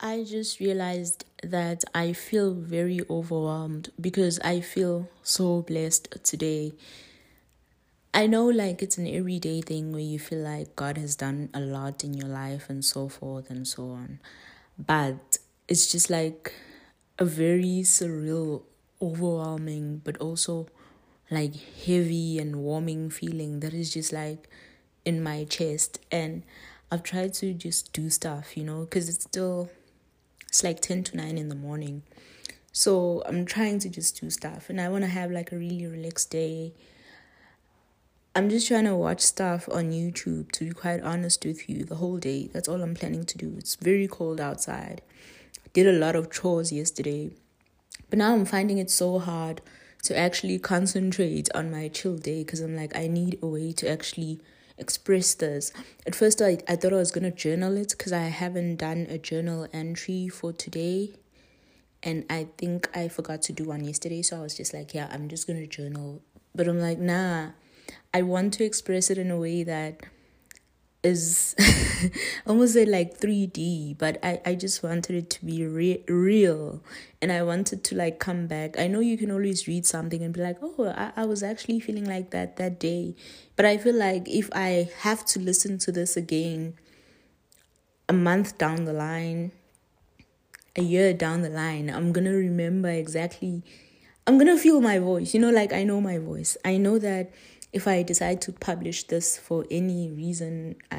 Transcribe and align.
I 0.00 0.24
just 0.24 0.60
realized 0.60 1.24
that 1.42 1.84
I 1.94 2.12
feel 2.12 2.52
very 2.54 3.00
overwhelmed 3.08 3.90
because 4.00 4.38
I 4.40 4.60
feel 4.60 5.08
so 5.22 5.62
blessed 5.62 6.22
today. 6.22 6.74
I 8.12 8.26
know, 8.28 8.46
like, 8.46 8.82
it's 8.82 8.96
an 8.98 9.08
everyday 9.08 9.60
thing 9.60 9.90
where 9.92 10.00
you 10.00 10.18
feel 10.18 10.38
like 10.38 10.76
God 10.76 10.96
has 10.98 11.16
done 11.16 11.50
a 11.52 11.60
lot 11.60 12.04
in 12.04 12.14
your 12.14 12.28
life 12.28 12.70
and 12.70 12.84
so 12.84 13.08
forth 13.08 13.50
and 13.50 13.66
so 13.66 13.90
on. 13.90 14.20
But 14.78 15.38
it's 15.68 15.90
just 15.90 16.10
like 16.10 16.52
a 17.18 17.24
very 17.24 17.82
surreal, 17.82 18.62
overwhelming, 19.02 20.00
but 20.04 20.16
also 20.18 20.68
like 21.30 21.54
heavy 21.84 22.38
and 22.38 22.56
warming 22.56 23.10
feeling 23.10 23.60
that 23.60 23.74
is 23.74 23.92
just 23.92 24.12
like 24.12 24.48
in 25.04 25.22
my 25.22 25.44
chest. 25.44 26.00
And 26.10 26.42
I've 26.90 27.02
tried 27.02 27.34
to 27.34 27.52
just 27.52 27.92
do 27.92 28.10
stuff, 28.10 28.56
you 28.56 28.64
know, 28.64 28.80
because 28.80 29.08
it's 29.08 29.24
still 29.24 29.70
it's 30.46 30.62
like 30.62 30.80
10 30.80 31.04
to 31.04 31.16
9 31.16 31.36
in 31.36 31.48
the 31.48 31.54
morning. 31.54 32.02
So 32.72 33.22
I'm 33.26 33.44
trying 33.44 33.78
to 33.80 33.88
just 33.88 34.20
do 34.20 34.30
stuff 34.30 34.68
and 34.68 34.80
I 34.80 34.88
want 34.88 35.04
to 35.04 35.10
have 35.10 35.30
like 35.30 35.52
a 35.52 35.56
really 35.56 35.86
relaxed 35.86 36.30
day. 36.30 36.72
I'm 38.36 38.50
just 38.50 38.66
trying 38.66 38.84
to 38.84 38.96
watch 38.96 39.20
stuff 39.20 39.68
on 39.70 39.92
YouTube 39.92 40.50
to 40.52 40.64
be 40.64 40.72
quite 40.72 41.00
honest 41.02 41.44
with 41.44 41.68
you 41.68 41.84
the 41.84 41.96
whole 41.96 42.18
day. 42.18 42.48
That's 42.52 42.68
all 42.68 42.82
I'm 42.82 42.94
planning 42.94 43.24
to 43.26 43.38
do. 43.38 43.54
It's 43.58 43.76
very 43.76 44.08
cold 44.08 44.40
outside. 44.40 45.02
Did 45.72 45.86
a 45.86 45.92
lot 45.92 46.16
of 46.16 46.32
chores 46.32 46.72
yesterday. 46.72 47.30
But 48.10 48.18
now 48.18 48.32
I'm 48.32 48.44
finding 48.44 48.78
it 48.78 48.90
so 48.90 49.18
hard 49.18 49.60
to 50.04 50.16
actually 50.16 50.58
concentrate 50.58 51.48
on 51.54 51.70
my 51.70 51.88
chill 51.88 52.16
day 52.16 52.44
because 52.44 52.60
I'm 52.60 52.76
like 52.76 52.96
I 52.96 53.08
need 53.08 53.38
a 53.42 53.46
way 53.46 53.72
to 53.72 53.90
actually 53.90 54.40
express 54.78 55.34
this. 55.34 55.72
At 56.06 56.14
first, 56.14 56.42
I, 56.42 56.58
I 56.68 56.76
thought 56.76 56.92
I 56.92 56.96
was 56.96 57.12
going 57.12 57.24
to 57.24 57.30
journal 57.30 57.76
it 57.76 57.90
because 57.90 58.12
I 58.12 58.24
haven't 58.24 58.76
done 58.76 59.06
a 59.08 59.18
journal 59.18 59.68
entry 59.72 60.28
for 60.28 60.52
today. 60.52 61.14
And 62.02 62.24
I 62.28 62.48
think 62.58 62.88
I 62.94 63.08
forgot 63.08 63.42
to 63.42 63.52
do 63.52 63.64
one 63.64 63.84
yesterday. 63.84 64.22
So 64.22 64.38
I 64.38 64.42
was 64.42 64.56
just 64.56 64.74
like, 64.74 64.92
yeah, 64.94 65.08
I'm 65.10 65.28
just 65.28 65.46
going 65.46 65.58
to 65.58 65.66
journal. 65.66 66.22
But 66.54 66.68
I'm 66.68 66.78
like, 66.78 66.98
nah, 66.98 67.50
I 68.12 68.22
want 68.22 68.52
to 68.54 68.64
express 68.64 69.10
it 69.10 69.18
in 69.18 69.30
a 69.30 69.38
way 69.38 69.62
that 69.62 70.02
is 71.04 71.54
almost 72.46 72.76
like 72.76 73.20
3D, 73.20 73.94
but 73.98 74.18
I, 74.22 74.40
I 74.46 74.54
just 74.54 74.82
wanted 74.82 75.14
it 75.16 75.30
to 75.30 75.44
be 75.44 75.64
re- 75.66 76.02
real 76.08 76.82
and 77.20 77.30
I 77.30 77.42
wanted 77.42 77.84
to 77.84 77.94
like 77.94 78.18
come 78.18 78.46
back. 78.46 78.78
I 78.78 78.86
know 78.86 79.00
you 79.00 79.18
can 79.18 79.30
always 79.30 79.68
read 79.68 79.86
something 79.86 80.22
and 80.22 80.32
be 80.32 80.40
like, 80.40 80.56
oh, 80.62 80.92
I, 80.96 81.12
I 81.16 81.26
was 81.26 81.42
actually 81.42 81.80
feeling 81.80 82.06
like 82.06 82.30
that 82.30 82.56
that 82.56 82.80
day. 82.80 83.14
But 83.54 83.66
I 83.66 83.76
feel 83.76 83.94
like 83.94 84.28
if 84.28 84.48
I 84.54 84.88
have 85.00 85.24
to 85.26 85.38
listen 85.38 85.78
to 85.78 85.92
this 85.92 86.16
again 86.16 86.74
a 88.08 88.12
month 88.12 88.56
down 88.58 88.84
the 88.84 88.92
line, 88.92 89.52
a 90.76 90.82
year 90.82 91.12
down 91.12 91.42
the 91.42 91.50
line, 91.50 91.90
I'm 91.90 92.12
gonna 92.12 92.32
remember 92.32 92.88
exactly, 92.90 93.62
I'm 94.26 94.38
gonna 94.38 94.58
feel 94.58 94.80
my 94.80 94.98
voice. 94.98 95.34
You 95.34 95.40
know, 95.40 95.50
like 95.50 95.72
I 95.72 95.84
know 95.84 96.00
my 96.00 96.18
voice. 96.18 96.56
I 96.64 96.78
know 96.78 96.98
that 96.98 97.30
if 97.74 97.88
I 97.88 98.04
decide 98.04 98.40
to 98.42 98.52
publish 98.52 99.04
this 99.04 99.36
for 99.36 99.66
any 99.70 100.10
reason, 100.10 100.76
I 100.90 100.96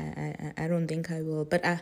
I, 0.58 0.66
I 0.66 0.68
don't 0.68 0.88
think 0.88 1.10
I 1.10 1.22
will. 1.22 1.46
But 1.46 1.66
I 1.66 1.82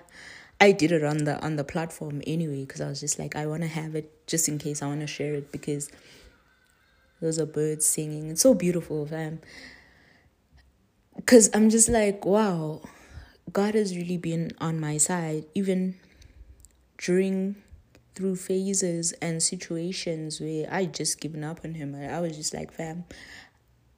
I 0.61 0.72
did 0.72 0.91
it 0.91 1.03
on 1.03 1.25
the 1.25 1.44
on 1.44 1.55
the 1.58 1.63
platform 1.63 2.22
anyway 2.27 2.61
because 2.61 2.80
I 2.80 2.88
was 2.88 3.00
just 3.00 3.17
like 3.19 3.35
I 3.35 3.47
want 3.47 3.63
to 3.63 3.67
have 3.67 3.95
it 3.95 4.25
just 4.27 4.47
in 4.47 4.59
case 4.59 4.81
I 4.81 4.88
want 4.88 5.02
to 5.02 5.08
share 5.08 5.33
it 5.33 5.52
because 5.52 5.89
those 7.19 7.39
are 7.39 7.45
birds 7.47 7.85
singing. 7.85 8.30
It's 8.30 8.41
so 8.41 8.53
beautiful, 8.53 9.05
fam. 9.05 9.41
Because 11.16 11.50
I'm 11.53 11.69
just 11.69 11.89
like, 11.89 12.25
wow, 12.25 12.81
God 13.52 13.75
has 13.75 13.95
really 13.95 14.17
been 14.17 14.52
on 14.59 14.80
my 14.80 14.97
side, 14.97 15.45
even 15.56 15.95
during 16.97 17.56
through 18.16 18.35
phases 18.35 19.12
and 19.13 19.41
situations 19.41 20.39
where 20.39 20.68
I 20.72 20.85
just 20.85 21.19
given 21.19 21.44
up 21.44 21.62
on 21.63 21.73
him. 21.73 21.95
I, 21.95 22.18
I 22.18 22.19
was 22.19 22.38
just 22.38 22.53
like, 22.53 22.72
fam, 22.72 23.06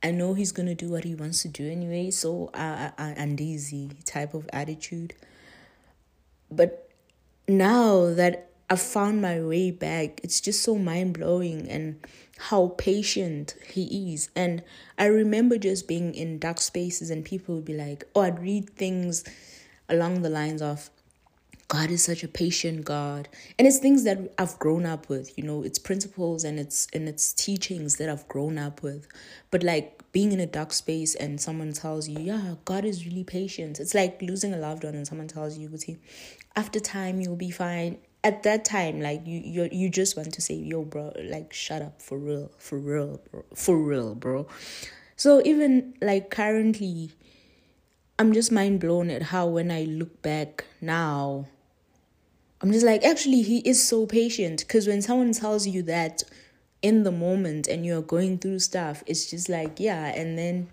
I 0.06 0.12
know 0.12 0.36
he's 0.36 0.52
gonna 0.52 0.76
do 0.76 0.90
what 0.90 1.04
he 1.04 1.16
wants 1.16 1.42
to 1.42 1.48
do 1.48 1.68
anyway, 1.68 2.12
so 2.12 2.52
I, 2.54 2.92
I, 2.98 3.06
I 3.06 3.10
and 3.18 3.42
easy 3.42 3.90
type 4.06 4.36
of 4.36 4.48
attitude. 4.54 5.16
But 6.52 6.88
now 7.48 8.14
that 8.14 8.52
I've 8.70 8.82
found 8.82 9.20
my 9.20 9.42
way 9.42 9.72
back, 9.72 10.22
it's 10.24 10.40
just 10.42 10.62
so 10.62 10.76
mind 10.76 11.16
blowing 11.16 11.68
and 11.68 12.00
how 12.38 12.76
patient 12.78 13.56
he 13.68 14.14
is. 14.14 14.30
And 14.36 14.62
I 15.00 15.06
remember 15.06 15.58
just 15.58 15.88
being 15.88 16.14
in 16.14 16.38
dark 16.38 16.60
spaces 16.62 17.10
and 17.10 17.26
people 17.26 17.56
would 17.56 17.66
be 17.66 17.74
like, 17.74 18.06
oh, 18.14 18.22
I'd 18.22 18.40
read 18.40 18.70
things 18.76 19.24
along 19.90 20.22
the 20.22 20.30
lines 20.30 20.62
of, 20.62 20.92
God 21.76 21.92
is 21.92 22.04
such 22.04 22.24
a 22.24 22.30
patient 22.30 22.86
God. 22.86 23.28
And 23.60 23.68
it's 23.68 23.80
things 23.80 24.06
that 24.06 24.34
I've 24.38 24.58
grown 24.60 24.86
up 24.86 25.10
with, 25.10 25.38
you 25.38 25.44
know, 25.44 25.62
it's 25.62 25.78
principles 25.78 26.46
and 26.46 26.58
it's 26.58 26.88
and 26.94 27.10
it's 27.10 27.34
teachings 27.34 27.98
that 27.98 28.08
I've 28.08 28.26
grown 28.30 28.58
up 28.58 28.82
with. 28.82 29.10
But 29.52 29.62
like 29.62 30.02
being 30.14 30.32
in 30.32 30.40
a 30.40 30.46
dark 30.46 30.72
space 30.72 31.16
and 31.16 31.42
someone 31.42 31.74
tells 31.74 32.08
you, 32.08 32.18
Yeah, 32.20 32.56
God 32.64 32.86
is 32.86 33.06
really 33.06 33.26
patient. 33.26 33.82
It's 33.82 33.94
like 33.94 34.22
losing 34.22 34.54
a 34.54 34.58
loved 34.58 34.86
one 34.86 34.96
and 34.96 35.06
someone 35.06 35.28
tells 35.28 35.58
you, 35.58 35.76
see, 35.78 35.98
after 36.56 36.80
time 36.80 37.20
you'll 37.20 37.36
be 37.36 37.52
fine. 37.52 37.98
At 38.24 38.44
that 38.44 38.64
time, 38.64 39.02
like 39.02 39.28
you 39.28 39.42
you 39.44 39.70
you 39.70 39.90
just 39.90 40.16
want 40.16 40.34
to 40.36 40.42
say, 40.42 40.56
Yo, 40.56 40.84
bro, 40.84 41.12
like 41.24 41.52
shut 41.52 41.82
up 41.82 42.02
for 42.02 42.18
real, 42.18 42.52
for 42.58 42.80
real, 42.80 43.20
bro, 43.30 43.44
for 43.54 43.78
real, 43.78 44.16
bro. 44.16 44.48
So 45.18 45.42
even 45.44 45.94
like 46.02 46.30
currently 46.30 47.12
I'm 48.18 48.32
just 48.32 48.50
mind 48.50 48.80
blown 48.80 49.10
at 49.10 49.24
how 49.24 49.48
when 49.48 49.70
I 49.70 49.84
look 49.84 50.22
back 50.22 50.64
now 50.80 51.48
I'm 52.62 52.72
just 52.72 52.86
like, 52.86 53.04
actually, 53.04 53.42
he 53.42 53.60
is 53.60 53.86
so 53.86 54.06
patient. 54.06 54.64
Because 54.66 54.88
when 54.88 55.02
someone 55.02 55.34
tells 55.34 55.68
you 55.68 55.82
that 55.84 56.24
in 56.82 57.04
the 57.04 57.12
moment 57.12 57.68
and 57.68 57.86
you're 57.86 58.02
going 58.02 58.38
through 58.38 58.60
stuff, 58.60 59.04
it's 59.06 59.30
just 59.30 59.50
like, 59.50 59.80
yeah. 59.80 60.08
And 60.08 60.38
then 60.38 60.70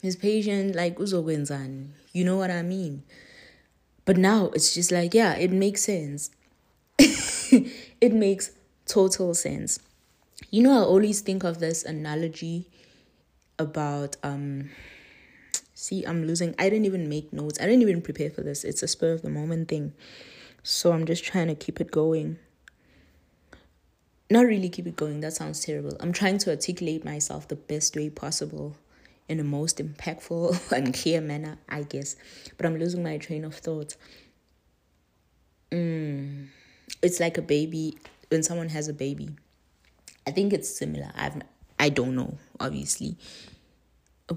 he's 0.00 0.16
patient, 0.16 0.74
like, 0.74 0.96
uzogwenzani. 0.96 1.88
You 2.12 2.24
know 2.24 2.36
what 2.36 2.50
I 2.50 2.62
mean? 2.62 3.02
But 4.04 4.16
now 4.16 4.50
it's 4.54 4.74
just 4.74 4.92
like, 4.92 5.14
yeah, 5.14 5.34
it 5.34 5.50
makes 5.50 5.82
sense. 5.82 6.30
it 6.98 8.12
makes 8.12 8.52
total 8.86 9.34
sense. 9.34 9.80
You 10.50 10.62
know, 10.62 10.78
I 10.78 10.84
always 10.84 11.20
think 11.20 11.42
of 11.42 11.58
this 11.58 11.84
analogy 11.84 12.66
about 13.58 14.16
um 14.22 14.70
see 15.74 16.04
i'm 16.04 16.26
losing 16.26 16.54
i 16.58 16.68
didn't 16.68 16.86
even 16.86 17.08
make 17.08 17.32
notes 17.32 17.58
i 17.60 17.66
didn't 17.66 17.82
even 17.82 18.02
prepare 18.02 18.30
for 18.30 18.42
this 18.42 18.64
it's 18.64 18.82
a 18.82 18.88
spur 18.88 19.12
of 19.12 19.22
the 19.22 19.30
moment 19.30 19.68
thing 19.68 19.92
so 20.64 20.92
I'm 20.92 21.04
just 21.04 21.22
trying 21.22 21.48
to 21.48 21.54
keep 21.54 21.78
it 21.78 21.90
going. 21.90 22.38
Not 24.30 24.46
really 24.46 24.70
keep 24.70 24.86
it 24.86 24.96
going, 24.96 25.20
that 25.20 25.34
sounds 25.34 25.62
terrible. 25.62 25.94
I'm 26.00 26.12
trying 26.12 26.38
to 26.38 26.50
articulate 26.50 27.04
myself 27.04 27.46
the 27.46 27.54
best 27.54 27.94
way 27.94 28.08
possible 28.08 28.74
in 29.28 29.36
the 29.36 29.44
most 29.44 29.76
impactful 29.76 30.72
and 30.76 30.94
clear 30.94 31.20
manner, 31.20 31.58
I 31.68 31.82
guess. 31.82 32.16
But 32.56 32.64
I'm 32.64 32.78
losing 32.78 33.02
my 33.02 33.18
train 33.18 33.44
of 33.44 33.54
thought. 33.54 33.94
Mm, 35.70 36.48
it's 37.02 37.20
like 37.20 37.36
a 37.36 37.42
baby 37.42 37.98
when 38.30 38.42
someone 38.42 38.70
has 38.70 38.88
a 38.88 38.94
baby. 38.94 39.28
I 40.26 40.30
think 40.30 40.54
it's 40.54 40.74
similar. 40.74 41.12
I've 41.14 41.42
I 41.78 41.90
don't 41.90 42.16
know, 42.16 42.38
obviously 42.58 43.18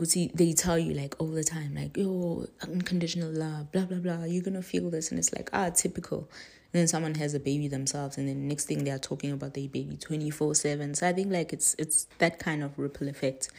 see 0.04 0.30
they 0.34 0.54
tell 0.54 0.78
you 0.78 0.94
like 0.94 1.16
all 1.18 1.28
the 1.28 1.44
time 1.44 1.74
like 1.74 1.96
yo 1.96 2.46
unconditional 2.62 3.32
love 3.32 3.72
blah 3.72 3.86
blah 3.86 3.98
blah 3.98 4.26
you're 4.26 4.44
gonna 4.44 4.62
feel 4.62 4.90
this. 4.90 5.12
And 5.12 5.20
it's 5.20 5.34
like 5.34 5.50
ah 5.54 5.70
typical. 5.70 6.30
And 6.74 6.82
then 6.82 6.88
someone 6.88 7.16
has 7.16 7.34
a 7.34 7.40
baby 7.40 7.70
themselves 7.70 8.18
and 8.18 8.28
then 8.28 8.48
next 8.48 8.66
thing 8.66 8.84
they 8.84 8.92
are 8.92 9.00
talking 9.00 9.32
about 9.32 9.54
their 9.54 9.70
baby 9.70 9.96
24 9.96 10.56
7 10.56 10.96
so 10.96 11.08
i 11.08 11.14
think 11.14 11.32
like 11.32 11.54
it's 11.54 11.74
it's 11.80 12.08
that 12.18 12.40
kind 12.40 12.64
of 12.64 12.78
ripple 12.78 13.08
effect. 13.08 13.50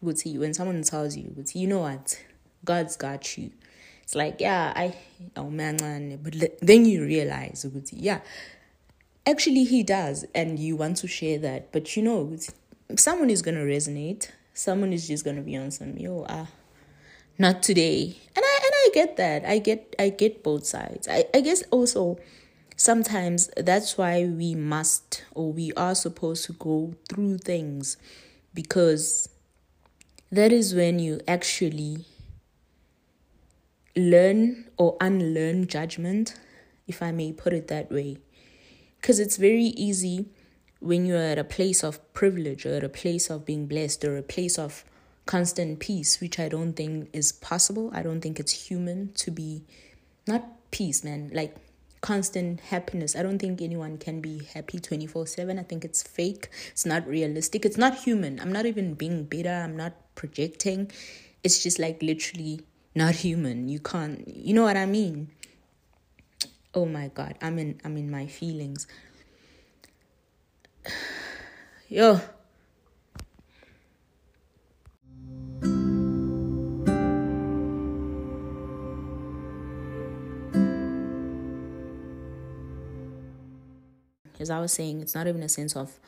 Would 0.00 0.18
see 0.18 0.38
when 0.38 0.54
someone 0.54 0.82
tells 0.82 1.16
you 1.16 1.32
would 1.36 1.48
see 1.48 1.60
you 1.60 1.66
know 1.66 1.80
what? 1.80 2.22
God's 2.64 2.96
got 2.96 3.36
you. 3.36 3.50
It's 4.04 4.14
like 4.14 4.40
yeah 4.40 4.72
i 4.76 4.94
oh 5.36 5.50
man 5.50 5.76
man. 5.80 6.20
But 6.22 6.34
then 6.60 6.84
you 6.84 7.02
realize 7.04 7.66
would 7.72 7.88
see 7.88 7.96
yeah 7.96 8.20
actually 9.26 9.64
he 9.64 9.82
does 9.82 10.24
and 10.34 10.58
you 10.58 10.76
want 10.76 10.98
to 10.98 11.08
share 11.08 11.38
that. 11.38 11.72
But 11.72 11.96
you 11.96 12.02
know 12.04 12.36
someone 12.96 13.30
is 13.30 13.42
going 13.42 13.56
to 13.56 13.62
resonate 13.62 14.30
someone 14.54 14.92
is 14.92 15.06
just 15.08 15.24
gonna 15.24 15.42
be 15.42 15.56
on 15.56 15.70
some 15.70 15.98
yo 15.98 16.24
ah 16.28 16.46
not 17.38 17.62
today. 17.62 18.16
And 18.36 18.44
i 18.44 18.60
and 18.64 18.72
i 18.74 18.90
get 18.94 19.16
that. 19.16 19.44
I 19.44 19.58
get 19.58 19.94
i 19.98 20.08
get 20.08 20.42
both 20.42 20.66
sides. 20.66 21.08
I 21.08 21.24
i 21.34 21.40
guess 21.40 21.62
also 21.70 22.18
sometimes 22.76 23.50
that's 23.56 23.98
why 23.98 24.24
we 24.24 24.54
must 24.54 25.24
or 25.34 25.52
we 25.52 25.72
are 25.76 25.94
supposed 25.94 26.44
to 26.46 26.52
go 26.52 26.94
through 27.08 27.38
things 27.38 27.96
because 28.52 29.28
that 30.30 30.52
is 30.52 30.74
when 30.74 30.98
you 30.98 31.20
actually 31.28 32.04
learn 33.96 34.68
or 34.76 34.96
unlearn 35.00 35.68
judgment 35.68 36.34
if 36.88 37.00
i 37.00 37.12
may 37.12 37.32
put 37.32 37.52
it 37.52 37.68
that 37.68 37.90
way. 37.90 38.18
Because 39.00 39.18
it's 39.18 39.36
very 39.36 39.74
easy 39.76 40.26
when 40.84 41.06
you're 41.06 41.16
at 41.16 41.38
a 41.38 41.44
place 41.44 41.82
of 41.82 41.98
privilege 42.12 42.66
or 42.66 42.74
at 42.74 42.84
a 42.84 42.88
place 42.90 43.30
of 43.30 43.46
being 43.46 43.66
blessed 43.66 44.04
or 44.04 44.18
a 44.18 44.22
place 44.22 44.58
of 44.58 44.84
constant 45.24 45.80
peace, 45.80 46.20
which 46.20 46.38
I 46.38 46.50
don't 46.50 46.74
think 46.74 47.08
is 47.14 47.32
possible. 47.32 47.90
I 47.94 48.02
don't 48.02 48.20
think 48.20 48.38
it's 48.38 48.68
human 48.68 49.12
to 49.14 49.30
be 49.30 49.64
not 50.26 50.44
peace, 50.70 51.02
man, 51.02 51.30
like 51.32 51.56
constant 52.02 52.60
happiness. 52.60 53.16
I 53.16 53.22
don't 53.22 53.38
think 53.38 53.62
anyone 53.62 53.96
can 53.96 54.20
be 54.20 54.42
happy 54.52 54.78
24 54.78 55.26
7. 55.26 55.58
I 55.58 55.62
think 55.62 55.86
it's 55.86 56.02
fake. 56.02 56.50
It's 56.72 56.84
not 56.84 57.06
realistic. 57.06 57.64
It's 57.64 57.78
not 57.78 57.96
human. 58.00 58.38
I'm 58.38 58.52
not 58.52 58.66
even 58.66 58.92
being 58.92 59.24
bitter. 59.24 59.62
I'm 59.64 59.78
not 59.78 59.94
projecting. 60.14 60.90
It's 61.42 61.62
just 61.62 61.78
like 61.78 62.02
literally 62.02 62.60
not 62.94 63.14
human. 63.14 63.70
You 63.70 63.80
can't, 63.80 64.28
you 64.28 64.52
know 64.52 64.62
what 64.64 64.76
I 64.76 64.84
mean? 64.84 65.30
Oh 66.74 66.84
my 66.84 67.08
God. 67.08 67.36
I'm 67.40 67.58
in, 67.58 67.80
I'm 67.84 67.96
in 67.96 68.10
my 68.10 68.26
feelings. 68.26 68.86
Yo. 71.88 72.20
As 84.40 84.50
I 84.50 84.60
was 84.60 84.72
saying, 84.72 85.00
it's 85.00 85.14
not 85.14 85.26
even 85.26 85.42
a 85.42 85.48
sense 85.48 85.74
of 85.74 85.98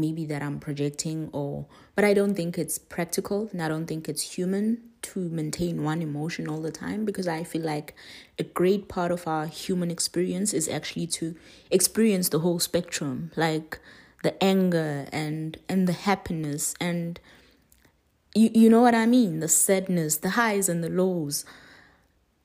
maybe 0.00 0.24
that 0.26 0.42
I'm 0.42 0.58
projecting 0.58 1.28
or 1.32 1.66
but 1.94 2.04
I 2.04 2.14
don't 2.14 2.34
think 2.34 2.58
it's 2.58 2.78
practical 2.78 3.48
and 3.52 3.62
I 3.62 3.68
don't 3.68 3.86
think 3.86 4.08
it's 4.08 4.22
human 4.36 4.82
to 5.02 5.20
maintain 5.28 5.82
one 5.82 6.02
emotion 6.02 6.48
all 6.48 6.60
the 6.60 6.70
time 6.70 7.04
because 7.04 7.28
I 7.28 7.44
feel 7.44 7.62
like 7.62 7.94
a 8.38 8.42
great 8.42 8.88
part 8.88 9.12
of 9.12 9.26
our 9.26 9.46
human 9.46 9.90
experience 9.90 10.52
is 10.52 10.68
actually 10.68 11.06
to 11.08 11.34
experience 11.70 12.28
the 12.28 12.40
whole 12.40 12.58
spectrum 12.58 13.30
like 13.36 13.78
the 14.22 14.42
anger 14.42 15.06
and 15.12 15.58
and 15.68 15.86
the 15.86 15.92
happiness 15.92 16.74
and 16.80 17.20
you 18.34 18.50
you 18.54 18.70
know 18.70 18.82
what 18.82 18.94
I 18.94 19.06
mean? 19.06 19.40
The 19.40 19.48
sadness 19.48 20.18
the 20.18 20.30
highs 20.30 20.68
and 20.68 20.84
the 20.84 20.90
lows. 20.90 21.44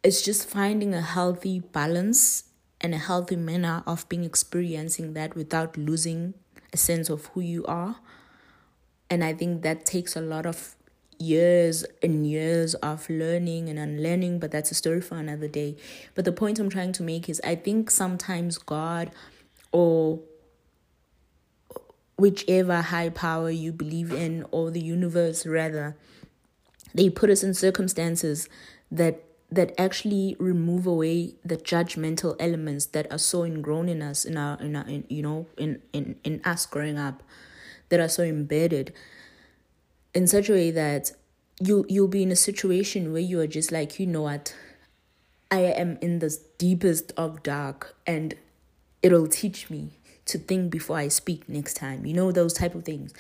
It's 0.04 0.22
just 0.22 0.48
finding 0.48 0.94
a 0.94 1.02
healthy 1.02 1.60
balance 1.60 2.44
and 2.80 2.94
a 2.94 2.98
healthy 2.98 3.36
manner 3.36 3.84
of 3.88 4.08
being 4.10 4.24
experiencing 4.24 5.14
that 5.14 5.36
without 5.36 5.78
losing 5.78 6.36
a 6.76 6.78
sense 6.78 7.10
of 7.10 7.26
who 7.28 7.42
you 7.42 7.66
are 7.66 7.96
and 9.10 9.24
I 9.24 9.34
think 9.34 9.62
that 9.64 9.86
takes 9.86 10.16
a 10.16 10.22
lot 10.22 10.46
of 10.46 10.76
years 11.18 11.86
and 12.02 12.28
years 12.28 12.74
of 12.76 13.10
learning 13.10 13.70
and 13.70 13.80
unlearning, 13.80 14.40
but 14.40 14.52
that's 14.52 14.72
a 14.72 14.76
story 14.76 15.02
for 15.02 15.16
another 15.16 15.48
day. 15.48 15.78
But 16.14 16.26
the 16.26 16.32
point 16.32 16.60
I'm 16.60 16.70
trying 16.70 16.92
to 16.94 17.04
make 17.04 17.30
is 17.30 17.42
I 17.44 17.56
think 17.56 17.92
sometimes 17.92 18.58
God 18.58 19.12
or 19.72 20.20
whichever 22.18 22.82
high 22.82 23.10
power 23.10 23.50
you 23.50 23.72
believe 23.72 24.12
in, 24.12 24.46
or 24.52 24.72
the 24.72 24.82
universe 24.82 25.46
rather, 25.46 25.98
they 26.94 27.10
put 27.10 27.30
us 27.30 27.44
in 27.44 27.54
circumstances 27.54 28.48
that 28.90 29.25
that 29.52 29.74
actually 29.80 30.36
remove 30.40 30.86
away 30.88 31.36
the 31.44 31.56
judgmental 31.56 32.36
elements 32.40 32.88
that 32.88 33.10
are 33.12 33.18
so 33.18 33.44
ingrown 33.44 33.88
in 33.88 34.02
us 34.02 34.26
in 34.26 34.38
our 34.38 34.60
in 34.60 34.76
our 34.76 34.88
in, 34.88 35.06
you 35.08 35.22
know 35.22 35.46
in 35.58 35.82
in 35.94 36.16
in 36.24 36.42
us 36.44 36.66
growing 36.66 36.98
up 36.98 37.22
that 37.90 38.00
are 38.00 38.10
so 38.10 38.24
embedded 38.24 38.94
in 40.14 40.28
such 40.28 40.50
a 40.50 40.54
way 40.54 40.72
that 40.72 41.12
you 41.60 41.86
you'll 41.88 42.08
be 42.08 42.24
in 42.24 42.32
a 42.32 42.36
situation 42.36 43.12
where 43.12 43.22
you 43.22 43.40
are 43.40 43.48
just 43.48 43.72
like 43.72 44.00
you 44.00 44.08
know 44.08 44.24
what? 44.24 44.56
I 45.52 45.60
am 45.60 45.98
in 46.02 46.20
the 46.20 46.36
deepest 46.58 47.14
of 47.16 47.44
dark 47.44 47.96
and 48.08 48.34
it'll 49.04 49.28
teach 49.28 49.70
me 49.70 49.92
to 50.26 50.40
think 50.40 50.72
before 50.72 50.98
i 50.98 51.08
speak 51.08 51.48
next 51.48 51.76
time. 51.76 52.06
You 52.06 52.14
know 52.14 52.32
those 52.32 52.54
type 52.54 52.74
of 52.74 52.84
things. 52.84 53.14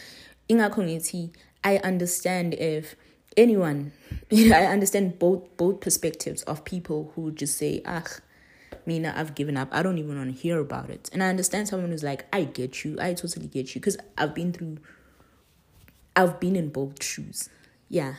In 0.50 0.60
our 0.60 0.70
community 0.70 1.32
i 1.64 1.78
understand 1.78 2.54
if 2.56 2.96
anyone 3.38 3.92
you 4.30 4.50
know 4.50 4.58
i 4.58 4.66
understand 4.66 5.20
both 5.20 5.44
both 5.58 5.80
perspectives 5.80 6.42
of 6.44 6.64
people 6.64 7.12
who 7.16 7.32
just 7.32 7.58
say 7.58 7.82
ah 7.86 8.04
Mina, 8.88 9.16
I've 9.16 9.34
given 9.34 9.58
up. 9.58 9.70
I 9.72 9.82
don't 9.82 9.98
even 9.98 10.16
want 10.16 10.36
to 10.36 10.40
hear 10.40 10.60
about 10.60 10.92
it. 10.92 11.10
And 11.12 11.24
I 11.24 11.30
understand 11.30 11.68
someone 11.68 11.90
who's 11.90 12.04
like, 12.04 12.26
I 12.32 12.44
get 12.44 12.86
you. 12.86 12.98
I 13.02 13.16
totally 13.16 13.48
get 13.48 13.74
you. 13.74 13.82
Because 13.82 13.98
I've 14.16 14.36
been 14.36 14.54
through 14.54 14.78
I've 16.16 16.40
been 16.40 16.56
in 16.56 16.70
both 16.70 17.04
shoes. 17.04 17.50
Yeah. 17.90 18.16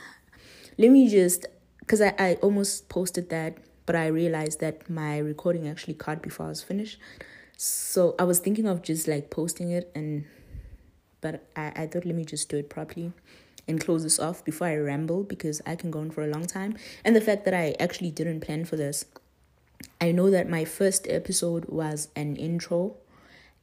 Let 0.77 0.91
me 0.91 1.09
just, 1.09 1.47
because 1.79 1.99
I, 1.99 2.13
I 2.19 2.33
almost 2.41 2.89
posted 2.89 3.29
that, 3.29 3.57
but 3.87 3.95
I 3.95 4.07
realized 4.07 4.59
that 4.59 4.87
my 4.89 5.17
recording 5.17 5.67
actually 5.67 5.95
cut 5.95 6.21
before 6.21 6.45
I 6.45 6.49
was 6.49 6.61
finished. 6.61 6.99
So 7.57 8.15
I 8.19 8.23
was 8.23 8.37
thinking 8.37 8.67
of 8.67 8.83
just 8.83 9.07
like 9.07 9.31
posting 9.31 9.71
it 9.71 9.91
and, 9.95 10.25
but 11.21 11.47
I, 11.55 11.71
I 11.75 11.87
thought 11.87 12.05
let 12.05 12.13
me 12.13 12.23
just 12.23 12.49
do 12.49 12.57
it 12.57 12.69
properly 12.69 13.13
and 13.67 13.79
close 13.79 14.03
this 14.03 14.19
off 14.19 14.43
before 14.43 14.67
I 14.67 14.77
ramble 14.77 15.23
because 15.23 15.61
I 15.65 15.75
can 15.75 15.91
go 15.91 15.99
on 15.99 16.11
for 16.11 16.23
a 16.23 16.27
long 16.27 16.45
time. 16.45 16.77
And 17.03 17.15
the 17.15 17.21
fact 17.21 17.45
that 17.45 17.53
I 17.53 17.75
actually 17.79 18.11
didn't 18.11 18.41
plan 18.41 18.65
for 18.65 18.75
this. 18.75 19.05
I 20.01 20.11
know 20.11 20.29
that 20.31 20.49
my 20.49 20.65
first 20.65 21.07
episode 21.09 21.65
was 21.65 22.09
an 22.15 22.35
intro 22.35 22.95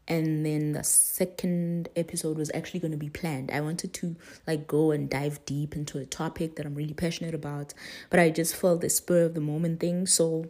and 0.06 0.44
then 0.44 0.72
the 0.72 0.84
second 0.84 1.88
episode 1.96 2.36
was 2.36 2.50
actually 2.54 2.80
going 2.80 2.90
to 2.90 2.96
be 2.98 3.08
planned 3.08 3.50
i 3.50 3.60
wanted 3.60 3.92
to 3.92 4.16
like 4.46 4.66
go 4.66 4.90
and 4.90 5.08
dive 5.08 5.44
deep 5.46 5.74
into 5.74 5.98
a 5.98 6.04
topic 6.04 6.56
that 6.56 6.66
i'm 6.66 6.74
really 6.74 6.92
passionate 6.92 7.34
about 7.34 7.72
but 8.10 8.20
i 8.20 8.28
just 8.28 8.54
felt 8.54 8.80
the 8.80 8.90
spur 8.90 9.24
of 9.24 9.34
the 9.34 9.40
moment 9.40 9.80
thing 9.80 10.06
so 10.06 10.46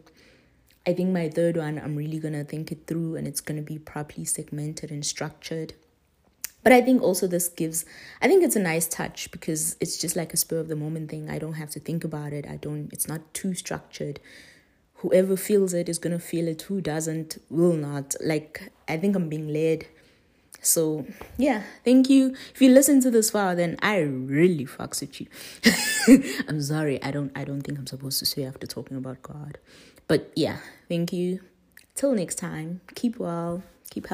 i 0.85 0.93
think 0.93 1.09
my 1.09 1.29
third 1.29 1.55
one 1.55 1.79
i'm 1.79 1.95
really 1.95 2.19
going 2.19 2.33
to 2.33 2.43
think 2.43 2.71
it 2.71 2.85
through 2.85 3.15
and 3.15 3.27
it's 3.27 3.41
going 3.41 3.55
to 3.55 3.63
be 3.63 3.79
properly 3.79 4.25
segmented 4.25 4.91
and 4.91 5.05
structured 5.05 5.73
but 6.65 6.73
i 6.73 6.81
think 6.81 7.01
also 7.01 7.27
this 7.27 7.47
gives 7.47 7.85
i 8.21 8.27
think 8.27 8.43
it's 8.43 8.57
a 8.57 8.59
nice 8.59 8.87
touch 8.87 9.31
because 9.31 9.77
it's 9.79 9.97
just 9.97 10.15
like 10.17 10.33
a 10.33 10.37
spur 10.37 10.57
of 10.57 10.67
the 10.67 10.75
moment 10.75 11.09
thing. 11.09 11.29
I 11.29 11.39
don't 11.39 11.53
have 11.53 11.69
to 11.71 11.79
think 11.79 12.03
about 12.03 12.33
it. 12.33 12.45
I 12.47 12.57
don't 12.57 12.89
it's 12.91 13.07
not 13.07 13.21
too 13.33 13.53
structured. 13.53 14.19
Whoever 14.95 15.35
feels 15.37 15.73
it 15.73 15.87
is 15.89 15.99
gonna 15.99 16.19
feel 16.19 16.47
it. 16.47 16.63
Who 16.63 16.81
doesn't 16.81 17.37
will 17.49 17.73
not. 17.73 18.15
Like 18.23 18.71
i 18.87 18.97
think 18.97 19.15
i'm 19.15 19.29
being 19.29 19.47
led. 19.47 19.85
So 20.61 21.05
yeah 21.37 21.63
thank 21.83 22.09
you. 22.09 22.35
If 22.53 22.61
you 22.61 22.69
listen 22.69 23.01
to 23.01 23.11
this 23.11 23.29
far 23.31 23.55
then 23.55 23.77
i 23.81 23.99
really 23.99 24.65
fucks 24.65 25.01
with 25.01 25.21
you. 25.21 25.27
I'm 26.47 26.61
sorry. 26.61 27.01
I 27.03 27.11
don't 27.11 27.31
i 27.35 27.43
don't 27.43 27.61
think 27.61 27.77
i'm 27.77 27.87
supposed 27.87 28.19
to 28.19 28.25
say 28.25 28.43
after 28.43 28.67
talking 28.67 28.97
about 28.97 29.21
god. 29.21 29.59
But 30.07 30.31
yeah 30.35 30.57
thank 30.89 31.13
you. 31.13 31.41
Till 31.93 32.13
next 32.13 32.35
time. 32.35 32.81
Keep 32.95 33.19
well. 33.19 33.63
Keep 33.91 34.07
healthy 34.07 34.13